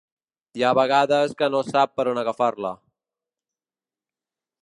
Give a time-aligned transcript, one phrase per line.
[0.59, 2.73] Hi ha vegades que no sap per on agafar-la.